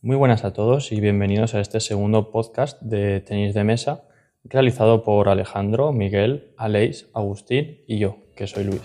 [0.00, 4.04] Muy buenas a todos y bienvenidos a este segundo podcast de tenis de mesa
[4.44, 8.82] realizado por Alejandro, Miguel, Aleix, Agustín y yo, que soy Luis.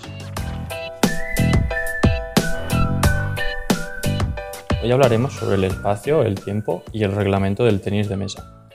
[4.81, 8.71] Hoy hablaremos sobre el espacio, el tiempo y el reglamento del tenis de mesa.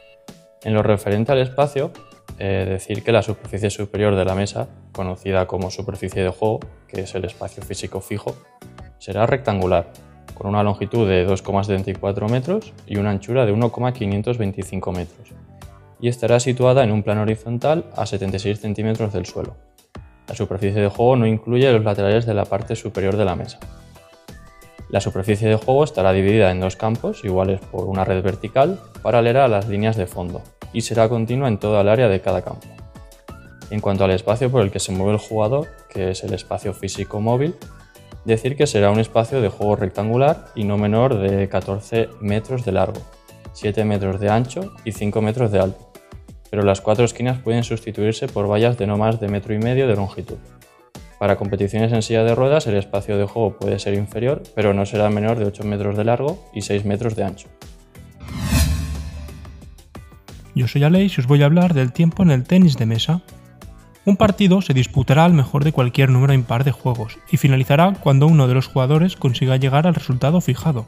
[0.62, 1.90] En lo referente al espacio,
[2.38, 7.00] eh, decir que la superficie superior de la mesa, conocida como superficie de juego, que
[7.00, 8.36] es el espacio físico fijo,
[8.98, 9.92] será rectangular,
[10.38, 15.34] con una longitud de 2,74 metros y una anchura de 1,525 metros,
[16.00, 19.56] y estará situada en un plano horizontal a 76 centímetros del suelo.
[20.28, 23.58] La superficie de juego no incluye los laterales de la parte superior de la mesa.
[24.90, 29.44] La superficie de juego estará dividida en dos campos iguales por una red vertical paralela
[29.44, 32.66] a las líneas de fondo y será continua en toda el área de cada campo.
[33.70, 36.72] En cuanto al espacio por el que se mueve el jugador, que es el espacio
[36.72, 37.54] físico móvil,
[38.24, 42.72] decir que será un espacio de juego rectangular y no menor de 14 metros de
[42.72, 43.00] largo,
[43.52, 45.92] 7 metros de ancho y 5 metros de alto,
[46.50, 49.86] pero las cuatro esquinas pueden sustituirse por vallas de no más de metro y medio
[49.88, 50.38] de longitud.
[51.18, 54.86] Para competiciones en silla de ruedas el espacio de juego puede ser inferior, pero no
[54.86, 57.48] será menor de 8 metros de largo y 6 metros de ancho.
[60.54, 63.22] Yo soy Aleix y os voy a hablar del tiempo en el tenis de mesa.
[64.08, 68.26] Un partido se disputará al mejor de cualquier número impar de juegos y finalizará cuando
[68.26, 70.86] uno de los jugadores consiga llegar al resultado fijado.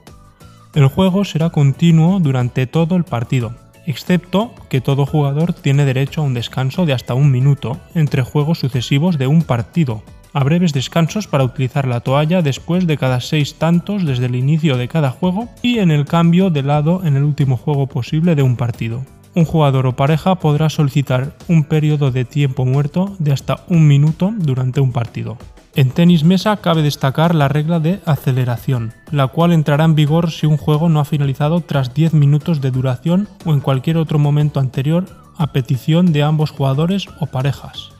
[0.74, 3.54] El juego será continuo durante todo el partido,
[3.84, 8.60] excepto que todo jugador tiene derecho a un descanso de hasta un minuto entre juegos
[8.60, 13.56] sucesivos de un partido, a breves descansos para utilizar la toalla después de cada seis
[13.56, 17.24] tantos desde el inicio de cada juego y en el cambio de lado en el
[17.24, 22.24] último juego posible de un partido un jugador o pareja podrá solicitar un periodo de
[22.24, 25.38] tiempo muerto de hasta un minuto durante un partido.
[25.76, 30.46] En tenis mesa cabe destacar la regla de aceleración, la cual entrará en vigor si
[30.46, 34.58] un juego no ha finalizado tras 10 minutos de duración o en cualquier otro momento
[34.58, 37.92] anterior a petición de ambos jugadores o parejas.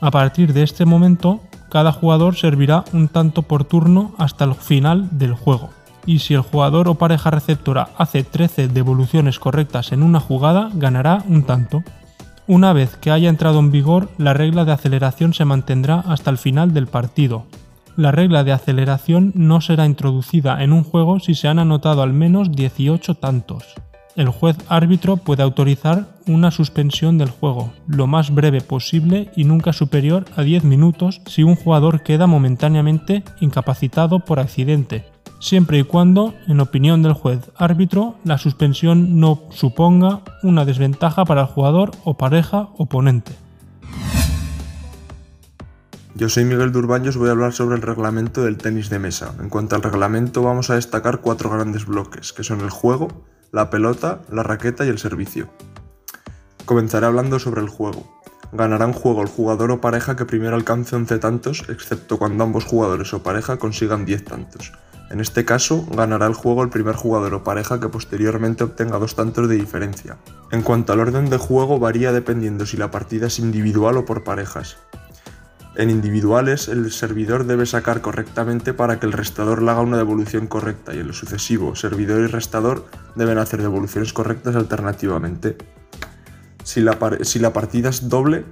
[0.00, 5.08] A partir de este momento, cada jugador servirá un tanto por turno hasta el final
[5.18, 5.70] del juego
[6.06, 11.24] y si el jugador o pareja receptora hace 13 devoluciones correctas en una jugada, ganará
[11.28, 11.82] un tanto.
[12.46, 16.38] Una vez que haya entrado en vigor, la regla de aceleración se mantendrá hasta el
[16.38, 17.46] final del partido.
[17.96, 22.12] La regla de aceleración no será introducida en un juego si se han anotado al
[22.12, 23.74] menos 18 tantos.
[24.14, 29.72] El juez árbitro puede autorizar una suspensión del juego, lo más breve posible y nunca
[29.72, 35.04] superior a 10 minutos si un jugador queda momentáneamente incapacitado por accidente,
[35.38, 41.42] siempre y cuando, en opinión del juez árbitro, la suspensión no suponga una desventaja para
[41.42, 43.32] el jugador o pareja oponente.
[46.14, 49.34] Yo soy Miguel Durbaño os voy a hablar sobre el reglamento del tenis de mesa.
[49.38, 53.08] En cuanto al reglamento vamos a destacar cuatro grandes bloques, que son el juego,
[53.52, 55.50] la pelota, la raqueta y el servicio.
[56.64, 58.16] Comenzaré hablando sobre el juego.
[58.52, 62.64] Ganará un juego el jugador o pareja que primero alcance 11 tantos, excepto cuando ambos
[62.64, 64.72] jugadores o pareja consigan 10 tantos.
[65.10, 69.14] En este caso, ganará el juego el primer jugador o pareja que posteriormente obtenga dos
[69.14, 70.16] tantos de diferencia.
[70.50, 74.24] En cuanto al orden de juego, varía dependiendo si la partida es individual o por
[74.24, 74.78] parejas.
[75.76, 80.46] En individuales, el servidor debe sacar correctamente para que el restador le haga una devolución
[80.46, 85.56] correcta y en lo sucesivo, servidor y restador deben hacer devoluciones correctas alternativamente.
[86.64, 88.46] Si la, si la partida es doble,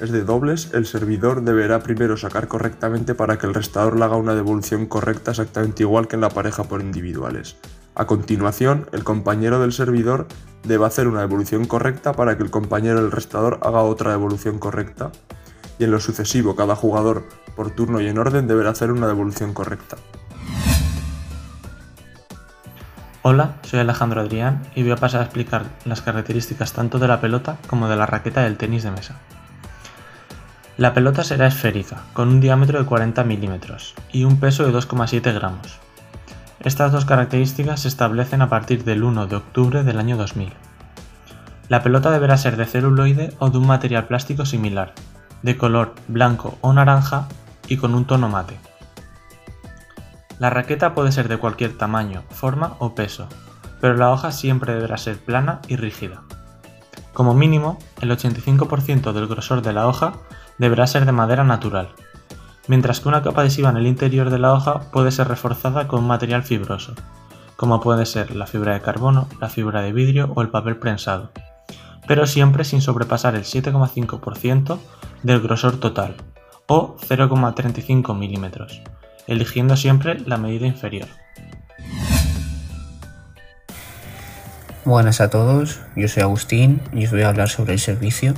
[0.00, 4.16] es de dobles, el servidor deberá primero sacar correctamente para que el restador le haga
[4.16, 7.56] una devolución correcta exactamente igual que en la pareja por individuales.
[7.94, 10.26] A continuación, el compañero del servidor
[10.64, 15.12] debe hacer una devolución correcta para que el compañero del restador haga otra devolución correcta.
[15.78, 17.24] Y en lo sucesivo, cada jugador,
[17.54, 19.96] por turno y en orden, deberá hacer una devolución correcta.
[23.22, 27.20] Hola, soy Alejandro Adrián y voy a pasar a explicar las características tanto de la
[27.20, 29.20] pelota como de la raqueta del tenis de mesa.
[30.80, 35.34] La pelota será esférica, con un diámetro de 40 milímetros y un peso de 2,7
[35.34, 35.78] gramos.
[36.60, 40.54] Estas dos características se establecen a partir del 1 de octubre del año 2000.
[41.68, 44.94] La pelota deberá ser de celuloide o de un material plástico similar,
[45.42, 47.28] de color blanco o naranja
[47.68, 48.58] y con un tono mate.
[50.38, 53.28] La raqueta puede ser de cualquier tamaño, forma o peso,
[53.82, 56.22] pero la hoja siempre deberá ser plana y rígida.
[57.12, 60.14] Como mínimo, el 85% del grosor de la hoja
[60.60, 61.88] deberá ser de madera natural,
[62.68, 66.04] mientras que una capa adhesiva en el interior de la hoja puede ser reforzada con
[66.04, 66.94] material fibroso,
[67.56, 71.30] como puede ser la fibra de carbono, la fibra de vidrio o el papel prensado,
[72.06, 74.78] pero siempre sin sobrepasar el 7,5%
[75.22, 76.14] del grosor total,
[76.66, 81.08] o 0,35 mm, eligiendo siempre la medida inferior.
[84.84, 88.34] Buenas a todos, yo soy Agustín y os voy a hablar sobre el servicio.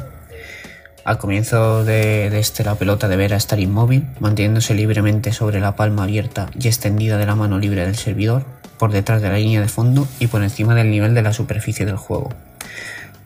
[1.04, 6.48] Al comienzo de, este la pelota deberá estar inmóvil, manteniéndose libremente sobre la palma abierta
[6.56, 8.44] y extendida de la mano libre del servidor,
[8.78, 11.86] por detrás de la línea de fondo y por encima del nivel de la superficie
[11.86, 12.30] del juego.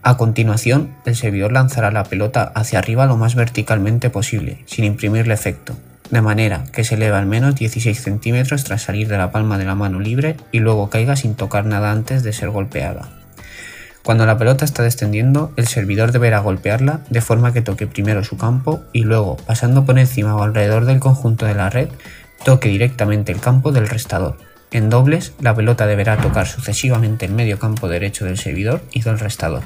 [0.02, 5.34] A continuación, el servidor lanzará la pelota hacia arriba lo más verticalmente posible, sin imprimirle
[5.34, 5.76] efecto,
[6.11, 9.67] de manera que se eleva al menos 16 centímetros tras salir de la palma de
[9.67, 13.25] la mano libre y luego caiga sin tocar nada antes de ser golpeada.
[14.06, 18.37] Cuando la pelota está descendiendo, el servidor deberá golpearla de forma que toque primero su
[18.37, 21.88] campo y luego, pasando por encima o alrededor del conjunto de la red,
[22.44, 24.37] toque directamente el campo del restador.
[24.70, 29.19] En dobles, la pelota deberá tocar sucesivamente el medio campo derecho del servidor y del
[29.19, 29.64] restador.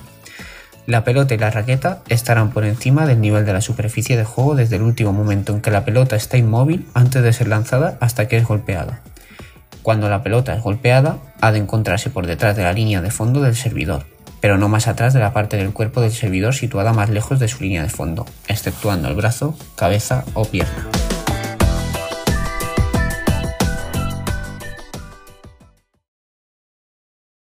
[0.87, 4.55] La pelota y la raqueta estarán por encima del nivel de la superficie de juego
[4.55, 8.27] desde el último momento en que la pelota está inmóvil antes de ser lanzada hasta
[8.27, 9.03] que es golpeada.
[9.83, 13.43] Cuando la pelota es golpeada, ha de encontrarse por detrás de la línea de fondo
[13.43, 14.07] del servidor,
[14.41, 17.49] pero no más atrás de la parte del cuerpo del servidor situada más lejos de
[17.49, 21.00] su línea de fondo, exceptuando el brazo, cabeza o pierna.